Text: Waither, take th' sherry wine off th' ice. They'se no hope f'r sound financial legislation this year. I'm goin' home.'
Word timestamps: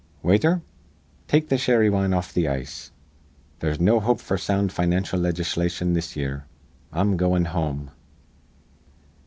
Waither, 0.23 0.63
take 1.27 1.47
th' 1.49 1.59
sherry 1.59 1.87
wine 1.87 2.11
off 2.11 2.33
th' 2.33 2.47
ice. 2.47 2.91
They'se 3.59 3.79
no 3.79 3.99
hope 3.99 4.17
f'r 4.17 4.39
sound 4.41 4.71
financial 4.71 5.19
legislation 5.19 5.93
this 5.93 6.15
year. 6.15 6.47
I'm 6.91 7.17
goin' 7.17 7.45
home.' 7.45 7.91